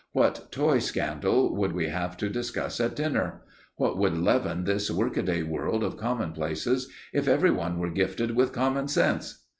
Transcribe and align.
What 0.13 0.51
toy 0.51 0.79
scandal 0.79 1.55
would 1.55 1.73
we 1.73 1.87
have 1.89 2.17
to 2.17 2.27
discuss 2.27 2.79
at 2.79 2.95
dinner? 2.95 3.43
What 3.75 3.99
would 3.99 4.17
leaven 4.17 4.63
this 4.63 4.89
workaday 4.89 5.43
world 5.43 5.83
of 5.83 5.95
common 5.95 6.31
places, 6.31 6.89
if 7.13 7.27
everyone 7.27 7.77
were 7.77 7.91
gifted 7.91 8.35
with 8.35 8.51
common 8.51 8.87
sense? 8.87 9.43